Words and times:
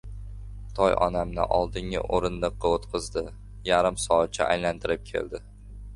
Toy 0.79 0.95
onamni 1.07 1.43
oldingi 1.57 2.01
o‘rindiqqa 2.19 2.73
o‘tqizdi. 2.77 3.25
Yarim 3.71 4.03
soatcha 4.07 4.49
aylantirib 4.57 5.05
keldi. 5.13 5.43